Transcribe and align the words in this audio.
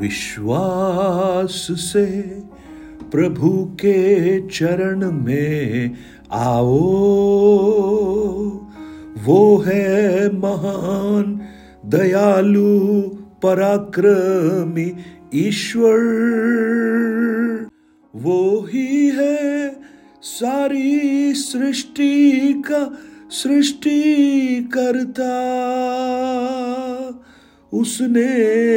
विश्वास 0.00 1.66
से 1.70 2.06
प्रभु 3.12 3.64
के 3.80 4.40
चरण 4.48 5.10
में 5.12 5.94
आओ। 6.32 6.78
वो 9.24 9.58
है 9.66 10.28
महान, 10.36 11.40
दयालु, 11.86 13.00
पराक्रमी 13.42 14.92
ईश्वर। 15.34 15.98
वो 18.16 18.66
ही 18.72 19.08
है 19.08 19.80
सारी 20.22 21.34
सृष्टि 21.34 22.62
का 22.66 22.98
सृष्टि 23.30 24.00
करता 24.74 25.30
उसने 27.72 28.24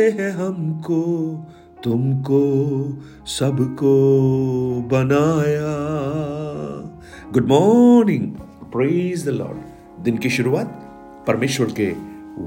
है 0.09 0.31
हमको, 0.31 1.03
तुमको, 1.83 2.41
सबको 3.25 3.93
बनाया। 4.91 5.73
Good 7.33 7.47
morning 7.47 8.31
praise 8.71 9.25
the 9.25 9.29
lord 9.29 10.03
दिन 10.03 10.17
की 10.17 10.29
शुरुआत 10.29 10.67
परमेश्वर 11.27 11.71
के 11.79 11.93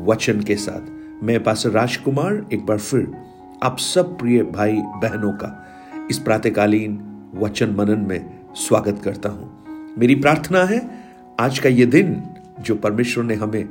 वचन 0.05 0.41
के 0.41 0.57
साथ। 0.57 1.25
मैं 1.25 1.45
पास 1.45 1.67
राजकुमार, 1.67 2.47
एक 2.53 2.67
बार 2.67 2.79
फिर 2.79 3.13
आप 3.63 3.79
सब 3.79 4.19
प्रिय 4.19 4.43
भाई 4.43 4.77
बहनों 4.77 5.33
का 5.33 5.67
इस 6.11 6.19
प्रातकालीन 6.19 7.01
वचन 7.35 7.71
मनन 7.71 7.99
में 7.99 8.41
स्वागत 8.55 9.01
करता 9.05 9.29
हूँ। 9.29 9.65
मेरी 9.99 10.15
प्रार्थना 10.15 10.65
है, 10.65 10.91
आज 11.41 11.59
का 11.59 11.69
ये 11.69 11.87
दिन 11.87 12.23
जो 12.61 12.75
परमेश्वर 12.75 13.25
ने 13.25 13.35
हमें 13.35 13.69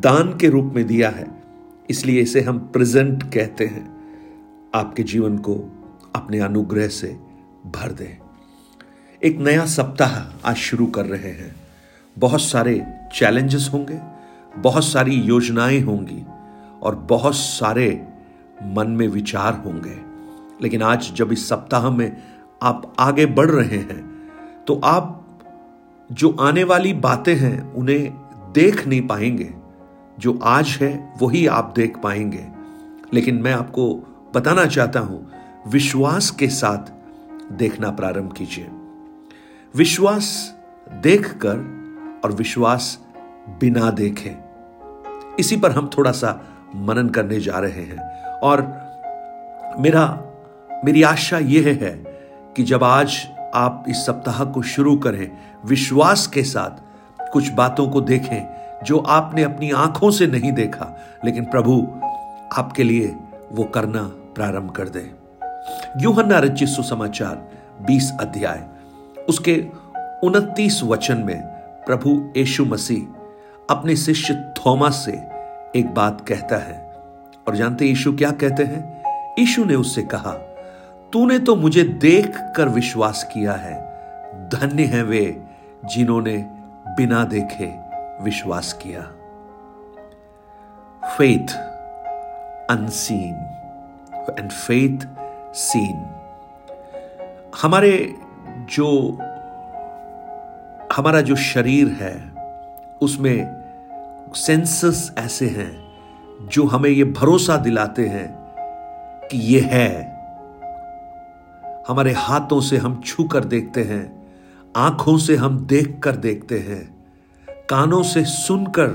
दान 0.00 0.38
के 0.38 0.48
रूप 0.48 0.72
में 0.76 0.86
दिया 0.86 1.10
है 1.10 1.43
इसलिए 1.90 2.20
इसे 2.20 2.40
हम 2.40 2.58
प्रेजेंट 2.58 3.22
कहते 3.22 3.66
हैं। 3.66 3.94
आपके 4.74 5.02
जीवन 5.02 5.38
को 5.38 5.54
अपने 6.14 6.38
अनुग्रह 6.38 6.88
से 6.88 7.08
भर 7.66 7.92
दे। 7.92 8.18
एक 9.22 9.38
नया 9.38 9.64
सप्ताह 9.66 10.48
आज 10.50 10.56
शुरू 10.56 10.86
कर 10.86 11.06
रहे 11.06 11.30
हैं। 11.30 11.54
बहुत 12.18 12.40
सारे 12.40 12.86
चैलेंजेस 13.14 13.70
होंगे, 13.72 14.00
बहुत 14.56 14.84
सारी 14.84 15.14
योजनाएँ 15.14 15.80
होंगी 15.80 16.24
और 16.82 16.94
बहुत 17.10 17.34
सारे 17.34 18.06
मन 18.62 18.90
में 18.90 19.08
विचार 19.08 19.54
होंगे। 19.54 19.96
लेकिन 20.62 20.82
आज 20.82 21.12
जब 21.14 21.32
इस 21.32 21.48
सप्ताह 21.48 21.90
में 21.90 22.22
आप 22.62 22.94
आगे 22.98 23.26
बढ़ 23.26 23.50
रहे 23.50 23.78
हैं 23.78 24.30
तो 24.66 24.80
आप 24.84 25.20
जो 26.12 26.30
आने 26.30 26.64
वाली 26.64 26.92
बातें 26.92 27.34
हैं, 27.36 27.72
उन्हें 27.72 28.12
देख 28.52 28.86
नहीं 28.86 29.06
पाएँगे। 29.06 29.54
जो 30.18 30.38
आज 30.42 30.66
है, 30.66 31.12
वही 31.22 31.46
आप 31.46 31.72
देख 31.76 31.98
पाएँगे। 31.98 32.48
लेकिन 33.14 33.34
मैं 33.34 33.52
आपको 33.52 33.94
बताना 34.34 34.66
चाहता 34.66 35.00
हूँ, 35.00 35.30
विश्वास 35.68 36.30
के 36.30 36.48
साथ 36.48 36.92
देखना 37.52 37.90
प्रारंभ 37.90 38.32
कीजिए। 38.32 38.68
विश्वास 39.76 40.56
देखकर 40.92 41.56
और 42.24 42.32
विश्वास 42.32 42.98
बिना 43.48 43.90
देखे। 43.90 44.36
इसी 45.38 45.56
पर 45.56 45.70
हम 45.70 45.90
थोड़ा 45.98 46.12
सा 46.12 46.40
मनन 46.76 47.08
करने 47.08 47.40
जा 47.40 47.58
रहे 47.58 47.82
हैं। 47.82 48.24
और 48.26 48.62
मेरा, 49.78 50.22
मेरी 50.84 51.02
आशा 51.02 51.38
यह 51.38 51.78
है 51.82 52.20
कि 52.56 52.62
जब 52.62 52.84
आज 52.84 53.28
आप 53.54 53.84
इस 53.88 54.06
सप्ताह 54.06 54.44
को 54.44 54.62
शुरू 54.62 54.96
करें, 54.96 55.38
विश्वास 55.64 56.26
के 56.26 56.42
साथ 56.42 56.82
कुछ 57.32 57.52
बातों 57.52 57.88
को 57.88 58.00
देखें 58.00 58.53
जो 58.84 58.98
आपने 58.98 59.42
अपनी 59.42 59.70
आँखों 59.70 60.10
से 60.10 60.26
नहीं 60.26 60.52
देखा, 60.52 60.98
लेकिन 61.24 61.44
प्रभु, 61.44 61.88
आपके 62.60 62.84
लिए 62.84 63.16
वो 63.52 63.64
करना 63.64 64.02
प्रारंभ 64.34 64.70
कर 64.70 64.88
दे। 64.88 65.10
यूहन्ना 65.98 66.38
रचित 66.38 66.68
सुसमाचार 66.68 67.48
20 67.82 68.12
अध्याय। 68.20 68.64
उसके 69.28 69.66
उनतीस 70.24 70.82
वचन 70.82 71.18
में 71.18 71.42
प्रभु 71.86 72.32
यीशु 72.36 72.64
मसीह 72.64 73.20
अपने 73.70 73.96
शिष्य 73.96 74.52
थोमा 74.56 74.90
से 74.90 75.22
एक 75.76 75.94
बात 75.94 76.20
कहता 76.28 76.56
है। 76.56 76.92
और 77.48 77.56
जानते 77.56 77.86
यीशु 77.86 78.12
क्या 78.12 78.30
कहते 78.30 78.64
हैं? 78.64 79.02
यीशु 79.38 79.64
ने 79.64 79.74
उससे 79.74 80.02
कहा, 80.02 80.30
तूने 81.12 81.38
तो 81.38 81.56
मुझे 81.56 81.84
देख 81.84 82.38
कर 82.56 82.68
विश्वास 82.68 83.30
किया 83.34 83.52
है। 83.52 83.74
धन्य 84.48 84.84
है 84.84 85.02
वे 85.02 85.42
जिन्होंने 85.84 86.36
बिना 86.88 87.24
देखे 87.24 87.83
विश्वास 88.22 88.72
किया। 88.72 89.00
Faith 91.16 91.54
unseen 92.70 93.34
and 94.38 94.50
faith 94.50 94.98
seen 95.54 96.10
हमारे 97.62 98.14
जो, 98.70 99.18
हमारा 100.96 101.20
जो 101.20 101.36
शरीर 101.36 101.88
है, 101.88 102.32
उसमें 103.02 103.64
सेंसस 104.34 105.14
ऐसे 105.18 105.46
हैं, 105.48 105.84
जो 106.48 106.66
हमें 106.66 106.90
यह 106.90 107.04
भरोसा 107.04 107.56
दिलाते 107.56 108.06
हैं 108.06 108.38
कि 109.28 109.38
यह 109.38 109.68
है। 109.72 110.14
हमारे 111.88 112.12
हाथों 112.12 112.60
से 112.60 112.76
हम 112.76 113.02
छू 113.04 113.24
कर 113.24 113.44
देखते 113.44 113.82
हैं, 113.82 114.32
आँखों 114.76 115.18
से 115.18 115.36
हम 115.36 115.66
देख 115.66 116.00
कर 116.04 116.16
देखते 116.16 116.58
हैं। 116.58 116.93
कानों 117.70 118.02
से 118.02 118.24
सुनकर 118.24 118.88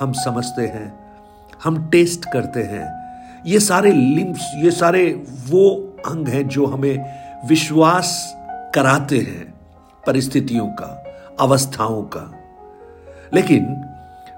हम 0.00 0.12
समझते 0.12 0.62
हैं, 0.62 1.14
हम 1.64 1.90
टेस्ट 1.90 2.26
करते 2.32 2.62
हैं। 2.62 3.06
ये 3.46 3.60
सारे 3.60 3.92
लिम्स 3.92 4.52
ये 4.56 4.70
सारे 4.70 5.26
वो 5.50 5.96
अंग 6.06 6.28
हैं 6.28 6.48
जो 6.48 6.66
हमें 6.66 7.26
विश्वास 7.48 8.36
कराते 8.74 9.18
हैं 9.18 9.54
परिस्थितियों 10.06 10.66
का, 10.66 11.04
अवस्थाओं 11.40 12.02
का। 12.02 12.34
लेकिन 13.34 13.64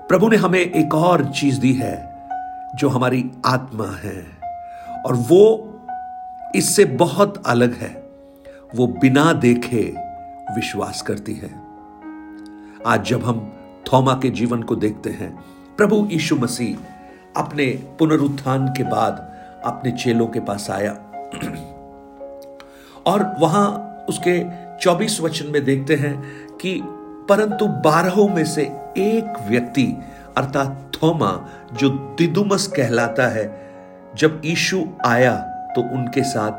प्रभु 0.09 0.29
ने 0.29 0.37
हमें 0.37 0.61
एक 0.61 0.95
और 0.95 1.25
चीज़ 1.25 1.61
दी 1.61 1.73
है 1.73 2.29
जो 2.75 2.89
हमारी 2.89 3.31
आत्मा 3.47 3.99
है, 4.05 4.27
और 5.07 5.15
वो 5.15 5.75
इससे 6.55 6.85
बहुत 6.85 7.47
अलग 7.47 7.75
है। 7.75 8.09
वो 8.75 8.87
बिना 8.87 9.33
देखे 9.33 9.95
विश्वास 10.55 11.03
करती 11.03 11.35
है। 11.35 11.51
आज 12.87 13.05
जब 13.05 13.25
हम 13.25 13.55
थोमा 13.93 14.15
के 14.15 14.31
जीवन 14.31 14.63
को 14.63 14.77
देखते 14.77 15.11
हैं। 15.11 15.45
प्रभु 15.77 16.09
यीशु 16.11 16.37
मसीह 16.37 16.77
अपने 17.41 17.85
पुनरुत्थान 17.99 18.69
के 18.69 18.83
बाद 18.83 19.35
अपने 19.65 19.93
चेलों 19.93 20.27
के 20.27 20.41
पास 20.41 20.71
आया। 20.71 20.93
और 23.07 23.37
वहाँ 23.41 23.97
उसके 24.09 24.45
24 24.79 25.21
वचन 25.21 25.47
में 25.47 25.65
देखते 25.65 25.95
हैं 25.95 26.23
कि 26.57 26.83
परंतु 27.29 27.67
बारहों 27.67 28.29
में 28.29 28.45
से 28.45 28.73
एक 28.97 29.49
व्यक्ति, 29.49 29.97
अर्थात 30.37 30.91
थोमा, 30.95 31.49
जो 31.73 31.91
दिदुमस 31.91 32.67
कहलाता 32.67 33.29
है, 33.29 33.71
जब 34.17 34.43
यीशु 34.45 34.85
आया 35.07 35.37
तो 35.77 35.81
उनके 35.81 36.23
साथ 36.23 36.59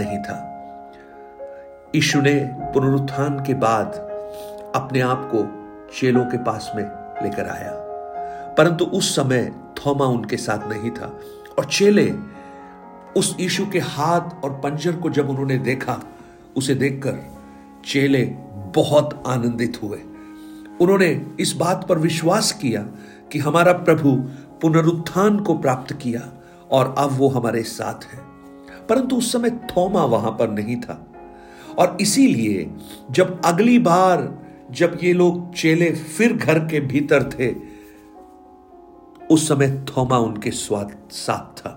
नहीं 0.00 0.18
था। 0.18 0.48
यीशु 1.94 2.20
ने 2.20 2.50
पुनरुत्थान 2.54 3.44
के 3.44 3.54
बाद 3.54 3.92
अपने 4.74 5.00
आप 5.00 5.30
को 5.34 5.61
चेलों 6.00 6.24
के 6.24 6.38
पास 6.38 6.72
में 6.76 6.84
लेकर 7.22 7.48
आया। 7.48 7.72
परंतु 8.54 8.84
उस 8.84 9.16
समय 9.16 9.52
थोमा 9.76 10.04
उनके 10.04 10.36
साथ 10.36 10.68
नहीं 10.68 10.90
था 10.90 11.20
और 11.58 11.64
चेले 11.64 12.14
उस 13.16 13.36
यीशु 13.40 13.66
के 13.66 13.78
हाथ 13.78 14.44
और 14.44 14.50
पंजर 14.50 14.92
को 14.92 15.10
जब 15.10 15.30
उन्होंने 15.30 15.58
देखा, 15.58 16.00
उसे 16.56 16.74
देखकर 16.74 17.32
चेले 17.84 18.24
बहुत 18.52 19.24
आनंदित 19.26 19.80
हुए। 19.82 19.98
उन्होंने 20.80 21.26
इस 21.40 21.52
बात 21.52 21.86
पर 21.88 21.98
विश्वास 21.98 22.52
किया 22.52 22.82
कि 23.32 23.38
हमारा 23.38 23.72
प्रभु 23.72 24.16
पुनरुत्थान 24.60 25.40
को 25.40 25.58
प्राप्त 25.58 25.92
किया 25.92 26.42
और 26.70 26.94
अब 26.98 27.10
वो 27.12 27.28
हमारे 27.28 27.62
साथ 27.62 28.14
है। 28.14 28.20
परंतु 28.88 29.16
उस 29.16 29.32
समय 29.32 29.50
थोमा 29.50 30.04
वहाँ 30.04 30.30
पर 30.30 30.50
नहीं 30.50 30.76
था 30.76 31.06
और 31.78 31.98
इसीलिए 32.00 32.70
जब 33.10 33.42
अगली 33.44 33.78
बार 33.78 34.41
जब 34.72 34.98
ये 35.02 35.12
लोग 35.12 35.54
चेले 35.54 35.90
फिर 35.90 36.32
घर 36.32 36.58
के 36.58 36.80
भीतर 36.80 37.22
थे, 37.22 37.54
उस 39.30 39.48
समय 39.48 39.84
थोमा 39.88 40.18
उनके 40.18 40.50
स्वाद 40.50 40.96
साथ 41.10 41.60
था 41.60 41.70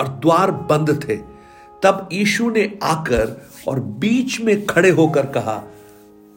और 0.00 0.08
द्वार 0.08 0.50
बंद 0.50 0.90
थे। 1.08 1.16
तब 1.82 2.08
यीशु 2.12 2.50
ने 2.50 2.78
आकर 2.82 3.46
और 3.68 3.80
बीच 3.80 4.40
में 4.40 4.66
खड़े 4.66 4.90
होकर 4.90 5.26
कहा, 5.26 5.56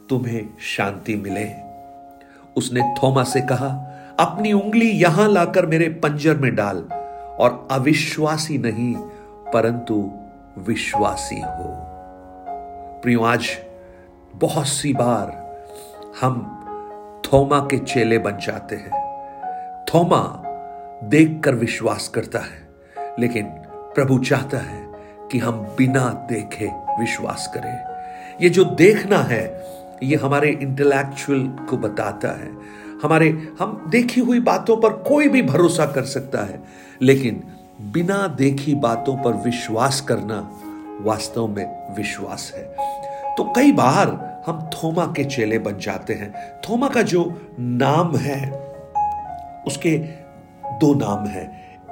तुम्हें 0.10 0.50
शांति 0.60 1.16
मिले। 1.16 1.48
उसने 2.58 2.82
थोमा 2.82 3.24
से 3.24 3.42
कहा, 3.42 3.68
अपनी 4.20 4.54
उंगली 4.54 4.90
यहाँ 4.90 5.30
लाकर 5.30 5.66
मेरे 5.66 5.90
पंजर 5.90 6.38
में 6.38 6.56
डाल 6.56 6.78
और 7.40 7.68
अविश्वासी 7.72 8.58
नहीं, 8.58 8.96
परंतु 9.54 10.12
विश्वासी 10.58 11.40
हो। 11.40 11.76
प्रियो, 13.04 13.24
आज 13.24 13.50
बहुत 14.36 14.68
सी 14.68 14.94
बार 14.94 15.49
हम 16.22 16.56
थोमा 17.26 17.60
के 17.60 17.78
चेले 17.78 18.18
बन 18.18 18.32
जाते 18.32 18.76
हैं। 18.76 18.92
थोमा 19.94 20.44
देखकर 21.04 21.56
विश्वास 21.56 22.08
करता 22.08 22.40
है, 22.40 22.70
लेकिन 23.20 23.46
प्रभु 23.74 24.20
चाहता 24.20 24.58
है 24.58 24.88
कि 25.32 25.40
हम 25.40 25.76
बिना 25.78 26.28
देखे 26.30 26.66
विश्वास 27.00 27.52
करें। 27.54 27.84
ये 28.42 28.50
जो 28.50 28.64
देखना 28.64 29.18
है, 29.18 29.66
ये 30.04 30.16
हमारे 30.16 30.50
इंटेलेक्चुअल 30.50 31.48
को 31.70 31.78
बताता 31.78 32.28
है। 32.28 32.52
हमारे, 33.04 33.48
हम 33.60 33.86
देखी 33.90 34.22
हुई 34.22 34.40
बातों 34.40 34.78
पर 34.78 34.90
कोई 34.90 35.28
भी 35.28 35.42
भरोसा 35.42 35.86
कर 35.86 36.04
सकता 36.04 36.42
है, 36.42 36.64
लेकिन 37.02 37.44
बिना 37.82 38.28
देखी 38.28 38.76
बातों 38.76 39.18
पर 39.18 39.34
विश्वास 39.34 40.02
करना 40.02 40.52
वास्तव 41.02 41.48
में 41.48 41.96
विश्वास 41.96 42.52
है। 42.56 42.76
तो 43.36 43.54
कई 43.56 43.72
बार 43.72 44.29
हम 44.48 44.70
थोमा 44.74 45.06
के 45.06 45.24
चेले 45.24 45.60
बन 45.60 45.78
जाते 45.78 46.14
हैं। 46.14 46.34
थोमा 46.62 46.88
का 46.88 47.02
जो 47.02 47.42
नाम 47.60 48.16
है, 48.18 48.52
उसके 49.68 49.98
दो 50.80 50.94
नाम 50.94 51.26
है। 51.28 51.44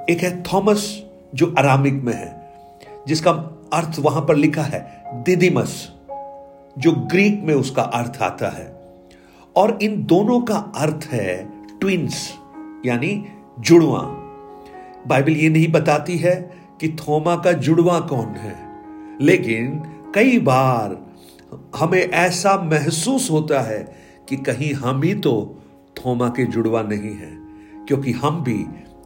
एक 0.10 0.20
है 0.20 0.44
थॉमस, 0.44 1.04
जो 1.36 1.54
अरामिक 1.58 1.94
में 1.94 2.14
है, 2.14 2.52
जिसका 3.08 3.32
अर्थ 3.74 4.00
वहाँ 4.00 4.22
पर 4.22 4.36
लिखा 4.36 4.62
है, 4.62 5.04
दिदिमस, 5.14 5.92
जो 6.78 6.92
ग्रीक 7.12 7.42
में 7.44 7.54
उसका 7.54 7.82
अर्थ 7.82 8.22
आता 8.22 8.50
है। 8.50 8.76
और 9.56 9.80
इन 9.82 10.04
दोनों 10.06 10.42
का 10.42 10.58
अर्थ 10.76 11.08
है 11.12 11.36
ट्विंस 11.80 12.34
यानी 12.86 13.26
जुड़वा। 13.60 14.00
बाइबल 15.08 15.32
ये 15.32 15.50
नहीं 15.50 15.72
बताती 15.72 16.18
है 16.18 16.36
कि 16.82 16.90
थोमा 16.90 17.36
का 17.36 17.52
जुड़वा 17.52 18.00
कौन 18.00 18.36
है, 18.36 18.56
लेकिन 19.22 19.82
कई 20.16 20.40
बार 20.40 21.07
हमें 21.76 22.00
ऐसा 22.00 22.58
महसूस 22.58 23.32
होता 23.32 23.62
है 23.62 23.98
कि 24.30 24.36
कहीं 24.36 24.74
हम 24.74 25.04
ही 25.04 25.14
तो 25.14 25.64
थोमा 25.98 26.30
के 26.30 26.46
जुड़वा 26.46 26.82
नहीं 26.82 27.16
है, 27.16 27.38
क्योंकि 27.88 28.12
हम 28.12 28.44
भी 28.44 28.66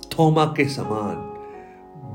थोमा 0.09 0.45
के 0.45 0.65
समान 0.65 1.15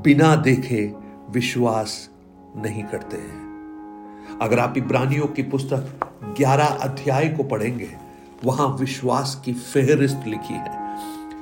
बिना 0.03 0.35
देखे 0.35 0.93
विश्वास 1.29 2.09
नहीं 2.55 2.83
करते 2.83 3.17
हैं। 3.17 4.39
अगर 4.41 4.59
आप 4.59 4.77
इब्रानियों 4.77 5.27
की 5.27 5.43
पुस्तक 5.43 6.09
11 6.39 6.65
अध्याय 6.65 7.29
को 7.29 7.43
पढ़ेंगे, 7.43 7.89
वहाँ 8.45 8.77
विश्वास 8.79 9.41
की 9.45 9.53
फेहरिस्त 9.53 10.23
लिखी 10.27 10.53
है। 10.53 10.97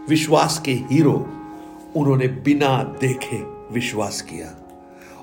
विश्वास 0.10 0.60
के 0.66 0.72
हीरो 0.72 1.30
उन्होंने 1.96 2.28
बिना 2.28 2.84
देखे 2.84 3.38
विश्वास 3.74 4.22
किया। 4.22 4.65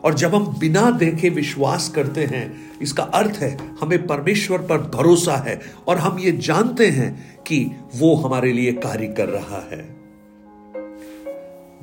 और 0.05 0.15
जब 0.15 0.35
हम 0.35 0.47
बिना 0.59 0.91
देखे 0.91 1.29
विश्वास 1.31 1.89
करते 1.89 2.25
हैं, 2.25 2.79
इसका 2.83 3.03
अर्थ 3.03 3.37
है 3.37 3.57
हमें 3.81 4.07
परमेश्वर 4.07 4.59
पर 4.59 4.79
भरोसा 4.91 5.37
है 5.37 5.61
और 5.89 5.99
हम 5.99 6.19
ये 6.19 6.33
जानते 6.33 6.87
हैं 6.87 7.43
कि 7.47 7.65
वो 7.97 8.15
हमारे 8.15 8.53
लिए 8.53 8.73
कार्य 8.73 9.07
कर 9.09 9.29
रहा 9.29 9.61
है। 9.71 9.81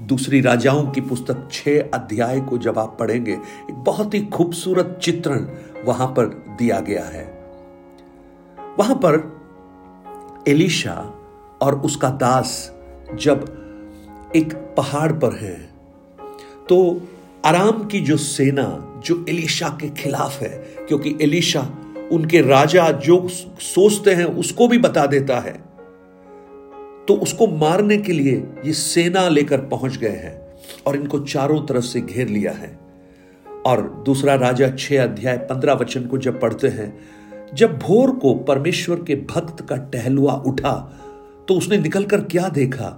दूसरी 0.08 0.42
राजाओं 0.42 0.88
की 0.88 1.02
पुस्तक 1.02 1.48
छह 1.52 1.80
अध्याय 1.94 2.40
को 2.42 2.58
जब 2.58 2.80
आप 2.80 2.96
पढ़ेंगे, 3.00 3.32
एक 3.32 3.76
बहुत 3.76 4.14
ही 4.14 4.22
खूबसूरत 4.26 5.00
चित्रण 5.04 5.48
वहाँ 5.86 6.08
पर 6.08 6.26
दिया 6.60 6.80
गया 6.80 7.04
है। 7.06 7.24
वहाँ 8.80 8.96
पर 8.96 9.40
एलिशा 10.48 10.94
और 11.62 11.80
उसका 11.80 12.10
दास 12.10 12.72
जब 13.16 13.46
एक 14.36 14.54
पहाड़ 14.78 15.12
पर 15.12 15.36
है 15.36 15.56
तो 16.70 16.78
आराम 17.46 17.84
की 17.84 18.00
जो 18.00 18.18
सेना, 18.18 19.02
जो 19.06 19.26
एलिशा 19.30 19.68
के 19.82 19.90
खिलाफ 19.90 20.42
है, 20.42 20.50
क्योंकि 20.88 21.16
एलिशा 21.22 21.62
उनके 22.12 22.42
राजा 22.42 22.90
जो 22.92 23.28
सोचते 23.30 24.14
हैं, 24.14 24.26
उसको 24.26 24.68
भी 24.68 24.78
बता 24.78 25.06
देता 25.06 25.40
है। 25.40 25.54
तो 27.08 27.14
उसको 27.14 27.48
मारने 27.48 27.98
के 27.98 28.12
लिए 28.12 28.36
ये 28.66 28.74
सेना 28.74 29.28
लेकर 29.30 29.62
पहुँच 29.62 29.98
गए 29.98 30.10
हैं 30.10 30.42
और 30.88 30.96
इनको 30.96 31.20
चारों 31.20 31.62
तरफ़ 31.62 31.86
से 31.86 32.02
घेर 32.02 32.28
लिया 32.28 32.52
है। 32.52 32.78
और 33.66 34.04
दूसरा 34.06 34.36
राजा 34.36 34.70
छह 34.70 35.04
अध्याय 35.04 35.38
पंद्रह 35.38 35.74
वचन 35.74 36.06
को 36.06 36.18
जब 36.18 36.40
पढ़ते 36.40 36.68
हैं, 36.68 37.00
जब 37.54 37.78
भोर 37.80 38.12
को 38.12 38.34
परमेश्वर 38.36 39.04
के 39.04 39.16
भक्त 39.16 39.66
का 39.68 39.76
टहलुआ 39.76 40.34
उठा 40.34 40.74
तो 41.48 41.56
उसने 41.56 41.78
निकलकर 41.78 42.22
क्या 42.22 42.50
देखा? 42.50 42.90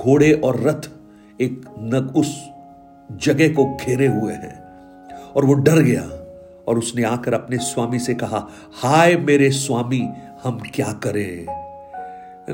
घोड़े 0.00 0.32
और 0.32 0.60
रथ, 0.60 0.88
एक 1.40 1.64
नग 1.78 2.16
उस 2.16 2.34
जगह 3.12 3.48
को 3.48 3.76
घेरे 3.76 4.06
हुए 4.06 4.32
हैं। 4.32 4.62
और 5.36 5.44
वो 5.44 5.54
डर 5.54 5.78
गया 5.78 6.02
और 6.68 6.78
उसने 6.78 7.02
आकर 7.02 7.34
अपने 7.34 7.58
स्वामी 7.58 7.98
से 7.98 8.14
कहा, 8.14 8.48
हाय 8.72 9.16
मेरे 9.16 9.50
स्वामी, 9.50 10.08
हम 10.44 10.62
क्या 10.74 10.92
करें? 10.92 11.62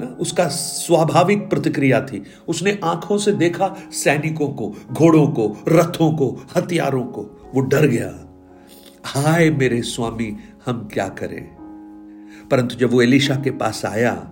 ना? 0.01 0.07
उसका 0.07 0.49
स्वाभाविक 0.49 1.51
प्रतिक्रिया 1.51 2.01
थी। 2.01 2.25
उसने 2.49 2.79
आँखों 2.85 3.19
से 3.19 3.33
देखा 3.33 3.77
सैनिकों 3.93 4.49
को, 4.49 4.75
घोड़ों 4.93 5.27
को, 5.27 5.57
रथों 5.69 6.13
को, 6.13 6.47
हथियारों 6.57 7.05
को। 7.05 7.51
वो 7.55 7.61
डर 7.61 7.87
गया। 7.87 8.15
हाय 9.05 9.51
मेरे 9.51 9.83
स्वामी, 9.83 10.37
हम 10.67 10.89
क्या 10.93 11.09
करें? 11.09 11.45
परंतु 12.51 12.75
जब 12.75 12.93
वो 12.93 13.03
एलिशा 13.03 13.35
के 13.35 13.51
पास 13.51 13.85
आया 13.85 14.31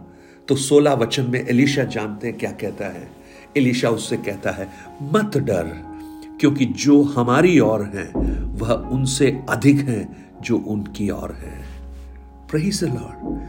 तो 0.48 0.56
सोलह 0.56 0.92
वचन 0.92 1.30
में 1.30 1.46
एलिशा 1.48 1.84
जानते 1.84 2.32
क्या 2.32 2.52
कहता 2.52 2.86
है। 2.86 3.10
एलिशा 3.56 3.90
उससे 3.90 4.16
कहता 4.16 4.50
है, 4.50 4.68
मत 5.02 5.36
डर। 5.36 5.85
क्योंकि 6.40 6.64
जो 6.64 7.02
हमारी 7.02 7.60
ओर 7.60 7.82
हैं, 7.82 8.42
वह 8.58 8.72
उनसे 8.72 9.42
अधिक 9.50 9.76
है 9.76 10.26
जो 10.40 10.58
उनकी 10.58 11.10
ओर 11.10 11.32
हैं। 11.32 11.64
है 12.54 12.86
लॉर्ड 12.86 13.46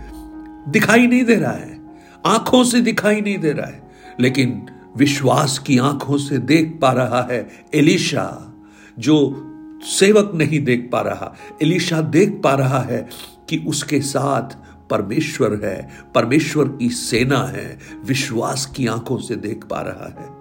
दिखाई 0.71 1.07
नहीं 1.07 1.23
दे 1.23 1.35
रहा 1.35 1.51
है। 1.51 1.79
आँखों 2.25 2.63
से 2.63 2.81
दिखाई 2.81 3.21
नहीं 3.21 3.37
दे 3.37 3.51
रहा 3.51 3.67
है। 3.67 3.91
लेकिन 4.19 4.65
विश्वास 4.97 5.59
की 5.59 5.77
आँखों 5.77 6.17
से 6.17 6.37
देख 6.37 6.79
पा 6.81 6.91
रहा 6.91 7.27
है 7.31 7.49
एलिशा, 7.73 8.53
जो 8.99 9.43
सेवक 9.83 10.31
नहीं 10.35 10.63
देख 10.63 10.89
पा 10.91 11.01
रहा। 11.01 11.35
एलिशा 11.61 12.01
देख 12.01 12.41
पा 12.43 12.53
रहा 12.53 12.79
है 12.79 13.09
कि 13.49 13.57
उसके 13.67 14.01
साथ 14.01 14.57
परमेश्वर 14.89 15.65
है, 15.65 15.89
परमेश्वर 16.15 16.67
की 16.67 16.89
सेना 16.89 17.39
है, 17.39 17.79
विश्वास 18.05 18.65
की 18.65 18.87
आँखों 18.87 19.17
से 19.17 19.35
देख 19.35 19.65
पा 19.65 19.81
रहा 19.81 20.21
है। 20.21 20.36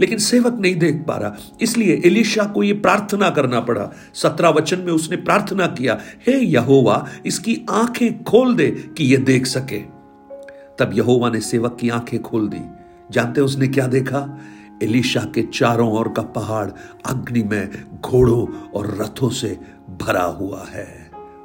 लेकिन 0.00 0.18
सेवक 0.18 0.58
नहीं 0.60 0.76
देख 0.76 1.04
पा 1.08 1.16
रहा। 1.16 1.36
इसलिए 1.60 2.02
एलिशा 2.04 2.44
को 2.44 2.62
यह 2.62 2.80
प्रार्थना 2.82 3.30
करना 3.30 3.60
पड़ा। 3.60 3.90
सत्रह 4.14 4.48
वचन 4.48 4.78
में 4.78 4.92
उसने 4.92 5.16
प्रार्थना 5.16 5.66
किया, 5.66 6.00
हे 6.26 6.32
यहोवा, 6.32 7.08
इसकी 7.26 7.66
आँखें 7.70 8.24
खोल 8.24 8.54
दे 8.54 8.70
कि 8.70 9.04
यह 9.04 9.18
देख 9.18 9.46
सके। 9.46 9.78
तब 10.78 10.90
यहोवा 10.94 11.30
ने 11.30 11.40
सेवक 11.40 11.76
की 11.80 11.88
आँखें 11.88 12.22
खोल 12.22 12.48
दी। 12.48 12.60
जानते 13.10 13.40
उसने 13.40 13.68
क्या 13.68 13.86
देखा? 13.86 14.38
एलिशा 14.82 15.20
के 15.20 15.42
चारों 15.42 15.92
ओर 15.92 16.08
का 16.08 16.22
पहाड़ 16.22 16.70
अग्नि 17.06 17.42
में 17.42 17.70
घोड़ों 18.00 18.70
और 18.74 18.98
रथों 19.00 19.30
से 19.30 19.60
भरा 20.02 20.22
हुआ 20.22 20.66
है। 20.70 21.01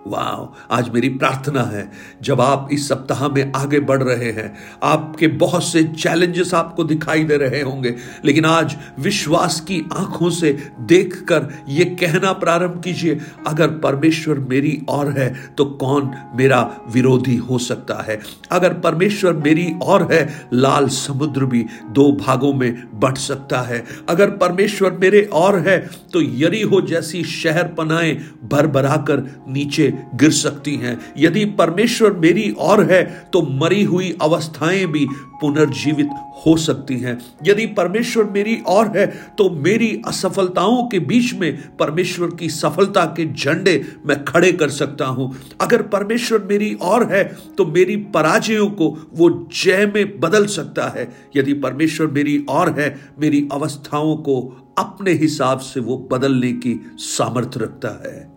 वाह, 0.07 0.75
आज 0.75 0.89
मेरी 0.89 1.09
प्रार्थना 1.09 1.61
है, 1.63 1.89
जब 2.21 2.41
आप 2.41 2.69
इस 2.71 2.87
सप्ताह 2.89 3.27
में 3.27 3.51
आगे 3.55 3.79
बढ़ 3.81 4.03
रहे 4.03 4.31
हैं, 4.31 4.53
आपके 4.83 5.27
बहुत 5.27 5.63
से 5.63 5.83
चैलेंजेस 5.83 6.53
आपको 6.53 6.83
दिखाई 6.83 7.23
दे 7.23 7.37
रहे 7.37 7.61
होंगे, 7.61 7.95
लेकिन 8.25 8.45
आज 8.45 8.75
विश्वास 8.99 9.59
की 9.61 9.81
आँखों 9.93 10.29
से 10.29 10.51
देखकर 10.81 11.47
ये 11.69 11.85
कहना 11.95 12.31
प्रारंभ 12.33 12.81
कीजिए, 12.83 13.19
अगर 13.47 13.67
परमेश्वर 13.79 14.39
मेरी 14.39 14.79
और 14.89 15.11
है 15.11 15.33
तो 15.57 15.65
कौन 15.77 16.11
मेरा 16.35 16.61
विरोधी 16.89 17.35
हो 17.37 17.57
सकता 17.59 17.95
है? 18.03 18.19
अगर 18.51 18.73
परमेश्वर 18.79 19.33
मेरी 19.35 19.67
और 19.83 20.11
है, 20.11 20.49
लाल 20.53 20.87
समुद्र 20.89 21.45
भी 21.45 21.65
दो 21.89 22.11
भागों 22.17 22.53
में 22.53 22.99
बट 22.99 23.17
सकता 23.17 23.61
है। 23.61 23.83
अगर 24.09 24.29
परमेश्वर 24.37 24.91
मेरे 24.91 25.21
और 25.33 25.59
है 25.59 25.77
तो 26.13 26.21
यरी 26.21 26.61
हो 26.63 26.81
जैसी 26.81 27.23
शहर 27.23 27.67
पनाएँ 27.67 28.15
भर 28.43 28.67
भराकर 28.67 29.19
नीचे 29.47 29.93
गिर 30.15 30.31
सकती 30.31 30.75
हैं। 30.75 30.99
यदि 31.17 31.45
परमेश्वर 31.57 32.13
मेरी 32.13 32.49
और 32.51 32.83
है 32.91 33.03
तो 33.33 33.41
मरी 33.59 33.83
हुई 33.83 34.15
अवस्थाएँ 34.21 34.85
भी 34.85 35.05
पुनर्जीवित 35.41 36.09
हो 36.45 36.55
सकती 36.57 36.97
हैं। 36.97 37.17
यदि 37.45 37.65
परमेश्वर 37.67 38.23
मेरी 38.23 38.55
और 38.67 38.87
है 38.97 39.05
तो 39.37 39.49
मेरी 39.49 39.89
असफलताओं 40.07 40.83
के 40.83 40.99
बीच 40.99 41.33
में 41.33 41.77
परमेश्वर 41.77 42.35
की 42.35 42.49
सफलता 42.49 43.05
के 43.17 43.25
झंडे 43.25 43.81
मैं 44.05 44.23
खड़े 44.25 44.51
कर 44.51 44.69
सकता 44.69 45.05
हूँ। 45.05 45.31
अगर 45.61 45.81
परमेश्वर 45.81 46.43
मेरी 46.43 46.73
और 46.73 47.07
है 47.11 47.23
तो 47.57 47.65
मेरी 47.65 47.95
पराजयों 48.13 48.69
को 48.69 48.89
वो 49.13 49.29
जय 49.63 49.91
में 49.95 50.19
बदल 50.19 50.45
सकता 50.45 50.87
है। 50.87 51.09
यदि 51.35 51.53
परमेश्वर 51.53 52.07
मेरी 52.07 52.37
और 52.49 52.79
है, 52.79 52.95
मेरी 53.19 53.47
अवस्थाओं 53.51 54.15
को 54.17 54.39
अपने 54.77 55.11
हिसाब 55.11 55.59
से 55.59 55.79
वो 55.79 55.97
बदलने 56.11 56.51
की 56.53 56.79
सामर्थ्य 56.97 57.59
रखता 57.59 57.89
है। 58.05 58.36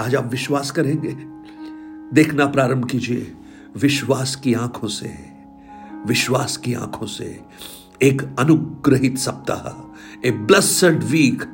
आज 0.00 0.14
आप 0.14 0.30
विश्वास 0.30 0.70
करेंगे। 0.70 1.14
देखना 2.12 2.46
प्रारंभ 2.46 2.84
कीजिए। 2.90 3.32
विश्वास 3.76 4.34
की 4.36 4.54
आँखों 4.54 4.88
से, 4.88 5.14
विश्वास 6.06 6.56
की 6.56 6.74
आँखों 6.74 7.06
से, 7.06 7.40
एक 8.02 8.22
अनुग्रहित 8.38 9.18
सप्ताह 9.18 10.28
ए 10.28 10.30
ब्लसड 10.30 11.02
वीक 11.04 11.44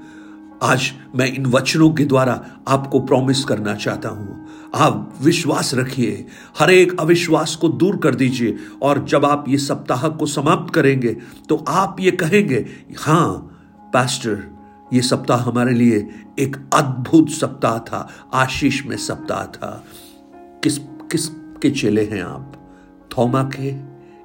आज 0.63 0.93
मैं 1.17 1.33
इन 1.33 1.47
वचनों 1.47 1.91
के 1.91 2.05
द्वारा 2.05 2.45
आपको 2.69 3.01
प्रॉमिस 3.01 3.45
करना 3.45 3.75
चाहता 3.75 4.09
हूँ। 4.09 4.47
आप 4.75 5.15
विश्वास 5.23 5.75
रखिए। 5.75 6.27
हर 6.59 6.71
एक 6.71 7.01
अविश्वास 7.01 7.55
को 7.57 7.69
दूर 7.69 7.97
कर 7.97 8.15
दीजिए। 8.15 8.57
और 8.83 9.05
जब 9.05 9.25
आप 9.25 9.45
ये 9.49 9.59
सप्ताह 9.59 10.09
को 10.09 10.27
समाप्त 10.27 10.75
करेंगे 10.75 11.17
तो 11.49 11.65
आप 11.69 11.97
ये 12.01 12.11
कहेंगे, 12.13 12.67
हाँ 12.99 13.31
पास्टर 13.95 14.54
ये 14.93 15.03
सप्ताह 15.03 15.41
हमारे 15.41 15.75
लिए 15.75 16.09
एक 16.39 16.57
अद्भुत 16.75 17.31
सप्ताह 17.31 17.79
था, 17.79 18.09
आशीष 18.35 18.85
में 18.87 18.97
सप्ताह 18.97 19.45
था। 19.45 19.85
किस 20.63 20.79
किस 21.13 21.29
के 21.63 21.71
चेले 21.71 22.05
हैं 22.05 22.23
आप? 22.23 22.53
थोमा 23.19 23.51
के 23.57 23.75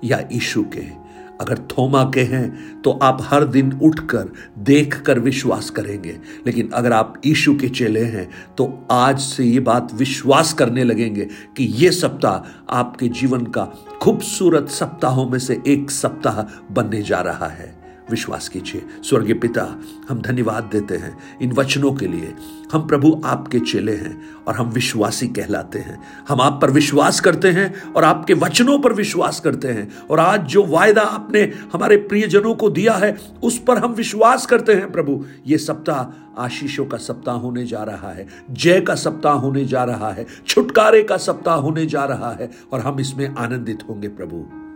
या 0.07 0.23
ईशु 0.33 0.63
के? 0.63 1.09
अगर 1.41 1.57
थोमा 1.57 2.03
के 2.03 2.21
हैं 2.21 2.81
तो 2.81 2.91
आप 2.91 3.17
हर 3.21 3.43
दिन 3.43 3.79
उठकर, 3.83 4.29
देखकर 4.57 5.19
विश्वास 5.19 5.69
करेंगे। 5.69 6.17
लेकिन 6.47 6.69
अगर 6.69 6.93
आप 6.93 7.21
ईशु 7.25 7.55
के 7.55 7.69
चेले 7.69 8.03
हैं 8.03 8.29
तो 8.57 8.87
आज 8.91 9.19
से 9.19 9.45
ये 9.45 9.59
बात 9.59 9.93
विश्वास 9.93 10.53
करने 10.53 10.83
लगेंगे 10.83 11.27
कि 11.57 11.63
ये 11.63 11.91
सप्ताह 11.91 12.65
आपके 12.75 13.07
जीवन 13.07 13.45
का 13.45 13.65
खूबसूरत 14.01 14.69
सप्ताहों 14.69 15.29
में 15.29 15.39
से 15.39 15.61
एक 15.67 15.91
सप्ताह 15.91 16.41
बनने 16.73 17.01
जा 17.01 17.21
रहा 17.21 17.47
है। 17.47 17.78
विश्वास 18.09 18.47
कीजिए। 18.49 18.85
स्वर्गीय 19.03 19.33
पिता, 19.33 19.81
हम 20.09 20.21
धन्यवाद 20.21 20.63
देते 20.63 20.95
हैं 20.95 21.17
इन 21.41 21.51
वचनों 21.51 21.93
के 21.93 22.07
लिए। 22.07 22.33
हम 22.73 22.87
प्रभु 22.87 23.21
आपके 23.25 23.59
चेले 23.59 23.95
हैं 23.95 24.21
और 24.47 24.55
हम 24.55 24.69
विश्वासी 24.69 25.27
कहलाते 25.27 25.79
हैं। 25.79 25.99
हम 26.29 26.41
आप 26.41 26.59
पर 26.61 26.71
विश्वास 26.71 27.19
करते 27.19 27.51
हैं 27.51 27.93
और 27.93 28.03
आपके 28.03 28.33
वचनों 28.33 28.79
पर 28.79 28.93
विश्वास 28.93 29.39
करते 29.39 29.67
हैं। 29.67 30.07
और 30.09 30.19
आज 30.19 30.41
जो 30.41 30.65
वायदा 30.65 31.01
आपने 31.01 31.41
हमारे 31.73 31.97
प्रियजनों 31.97 32.55
को 32.55 32.69
दिया 32.69 32.93
है, 32.93 33.17
उस 33.43 33.59
पर 33.59 33.77
हम 33.77 33.93
विश्वास 33.93 34.45
करते 34.45 34.73
हैं 34.73 34.91
प्रभु। 34.91 35.25
ये 35.47 35.57
सप्ताह 35.57 36.25
आशीषों 36.41 36.85
का 36.85 36.97
सप्ताह 36.97 37.35
होने 37.35 37.65
जा 37.65 37.83
रहा 37.83 38.11
है, 38.11 38.27
जय 38.51 38.81
का 38.81 38.95
सप्ताह 38.95 39.33
होने 39.33 39.65
जा 39.65 39.83
रहा 39.83 40.11
है, 40.11 40.25
छुटकारे 40.47 41.03
का 41.03 41.17
सप्ताह 41.17 41.55
होने 41.55 41.85
जा 41.85 42.05
रहा 42.05 42.31
है 42.31 42.51
और 42.71 42.79
हम 42.79 42.99
इसमें 42.99 43.35
आनंदित 43.35 43.83
होंगे 43.89 44.07
प्रभु। 44.07 44.68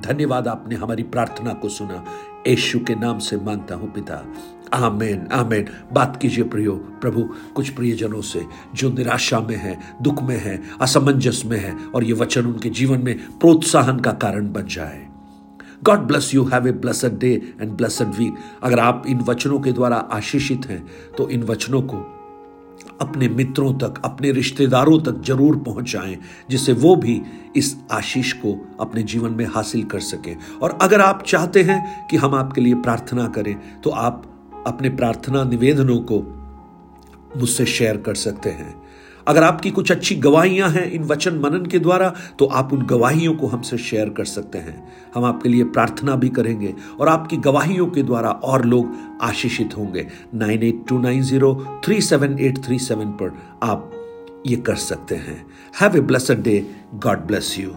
धन्यवाद 0.00 0.48
आपने 0.48 0.74
हमारी 0.74 1.02
प्रार्थना 1.02 1.52
को 1.52 1.68
सुना। 1.68 2.04
यशु 2.48 2.78
के 2.78 2.94
नाम 2.94 3.18
से 3.18 3.36
माँगता 3.36 3.74
हूँ 3.74 3.92
पिता। 3.92 4.34
आमेन 4.74 5.26
आमेन। 5.32 5.66
बात 5.92 6.18
कीजिए 6.22 6.44
प्रियो, 6.44 6.72
प्रभु, 6.72 7.28
कुछ 7.54 7.68
प्रियजनों 7.70 8.20
से 8.20 8.44
जो 8.74 8.90
निराशा 8.92 9.40
में 9.40 9.56
है, 9.56 9.78
दुख 10.02 10.22
में 10.22 10.36
है, 10.36 10.62
असमंजस 10.80 11.42
में 11.46 11.58
है, 11.58 11.76
और 11.94 12.04
ये 12.04 12.12
वचन 12.12 12.46
उनके 12.46 12.70
जीवन 12.70 12.98
में 12.98 13.18
प्रोत्साहन 13.38 14.00
का 14.00 14.12
कारण 14.12 14.52
बन 14.52 14.66
जाए। 14.66 15.06
God 15.82 15.98
bless 15.98 16.34
you 16.34 16.44
have 16.44 16.68
a 16.68 16.72
blessed 16.72 17.18
day 17.18 17.54
and 17.60 17.72
blessed 17.72 18.06
week 18.06 18.34
अगर 18.62 18.78
आप 18.78 19.02
इन 19.06 19.20
वचनों 19.20 19.60
के 19.60 19.72
द्वारा 19.72 19.96
आशीषित 19.96 20.66
हैं 20.66 20.86
तो 21.18 21.28
इन 21.28 21.42
वचनों 21.42 21.82
को 21.82 22.15
अपने 23.00 23.28
मित्रों 23.28 23.72
तक, 23.74 24.00
अपने 24.04 24.30
रिश्तेदारों 24.32 24.98
तक 25.00 25.22
ज़रूर 25.24 25.56
पहुंचाएँ, 25.58 26.16
जिससे 26.50 26.72
वो 26.72 26.94
भी 26.96 27.20
इस 27.56 27.76
आशीष 27.90 28.32
को 28.32 28.54
अपने 28.80 29.02
जीवन 29.02 29.32
में 29.32 29.44
हासिल 29.46 29.84
कर 29.84 30.00
सके। 30.00 30.34
और 30.62 30.78
अगर 30.82 31.00
आप 31.00 31.22
चाहते 31.26 31.62
हैं 31.62 32.06
कि 32.06 32.16
हम 32.16 32.34
आपके 32.34 32.60
लिए 32.60 32.74
प्रार्थना 32.74 33.26
करें 33.28 33.54
तो 33.80 33.90
आप 33.90 34.22
अपने 34.66 34.88
प्रार्थना 34.90 35.44
निवेदनों 35.44 35.98
को 36.02 36.20
मुझसे 37.36 37.66
शेयर 37.66 37.96
कर 37.96 38.14
सकते 38.14 38.50
हैं। 38.50 38.74
अगर 39.28 39.42
आपकी 39.42 39.70
कुछ 39.70 39.90
अच्छी 39.92 40.14
गवाहियाँ 40.16 40.68
हैं 40.70 40.90
इन 40.92 41.04
वचन 41.04 41.38
मनन 41.38 41.66
के 41.66 41.78
द्वारा 41.78 42.12
तो 42.38 42.46
आप 42.46 42.72
उन 42.72 42.82
गवाहियों 42.86 43.34
को 43.34 43.46
हमसे 43.46 43.78
शेयर 43.78 44.08
कर 44.08 44.24
सकते 44.24 44.58
हैं। 44.58 44.76
हम 45.14 45.24
आपके 45.24 45.48
लिए 45.48 45.64
प्रार्थना 45.66 46.16
भी 46.16 46.28
करेंगे 46.28 46.74
और 47.00 47.08
आपकी 47.08 47.36
गवाहियों 47.36 47.86
के 47.86 48.02
द्वारा 48.02 48.30
और 48.30 48.64
लोग 48.64 48.94
आशीषित 49.22 49.76
होंगे। 49.76 50.06
Nine 50.34 50.62
eight 50.62 50.84
two 50.88 50.98
nine 50.98 51.22
zero 51.22 51.54
three 51.84 52.00
seven 52.00 52.38
eight 52.38 52.64
three 52.64 52.78
seven 52.78 53.10
पर 53.12 53.36
आप 53.62 53.90
ये 54.46 54.56
कर 54.56 54.74
सकते 54.76 55.14
हैं। 55.16 55.44
Have 55.80 55.96
a 55.96 56.00
blessed 56.02 56.42
day 56.42 56.64
God 56.94 57.26
bless 57.26 57.58
you 57.58 57.70